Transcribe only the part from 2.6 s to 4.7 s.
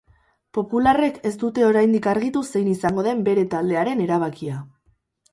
izango den bere taldearen erabakia.